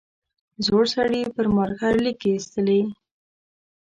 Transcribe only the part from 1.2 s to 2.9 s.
پر مارکر ليکې ایستلې.